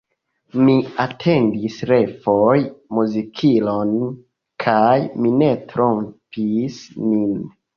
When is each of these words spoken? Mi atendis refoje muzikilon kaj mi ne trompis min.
Mi 0.67 0.75
atendis 1.03 1.75
refoje 1.89 2.65
muzikilon 2.99 3.93
kaj 4.65 4.97
mi 5.27 5.35
ne 5.43 5.51
trompis 5.75 6.81
min. 7.13 7.49